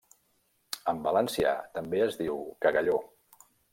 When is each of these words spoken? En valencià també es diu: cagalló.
En 0.93 1.01
valencià 1.07 1.51
també 1.75 2.01
es 2.07 2.17
diu: 2.23 2.41
cagalló. 2.67 2.97